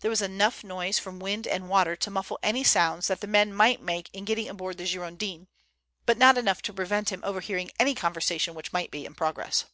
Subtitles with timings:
[0.00, 3.54] There was enough noise from wind and water to muffle any sounds that the men
[3.54, 5.46] might make in getting aboard the Girondin,
[6.04, 9.66] but not enough to prevent him overhearing any conversation which might be in progress.